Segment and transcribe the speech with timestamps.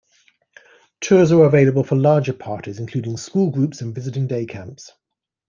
[0.99, 4.89] Tours are available for larger parties including school groups and visiting day camps.